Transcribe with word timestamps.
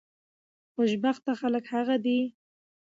خوشبخته 0.73 1.31
خلک 1.39 1.65
هغه 1.73 1.95
دي 2.05 2.19